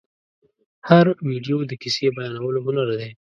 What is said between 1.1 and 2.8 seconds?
ویډیو د کیسې بیانولو